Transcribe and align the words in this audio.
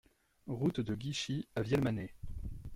Route 0.47 0.79
de 0.79 0.95
Guichy 0.95 1.47
à 1.55 1.61
Vielmanay 1.61 2.11